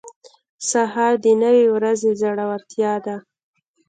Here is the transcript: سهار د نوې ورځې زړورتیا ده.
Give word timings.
سهار 0.69 1.13
د 1.23 1.27
نوې 1.43 1.65
ورځې 1.75 2.09
زړورتیا 2.21 2.93
ده. 3.05 3.15